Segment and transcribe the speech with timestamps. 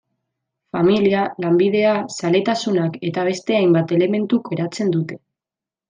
[0.77, 5.21] Familia, lanbidea, zaletasunak eta beste hainbat elementuk eratzen dute.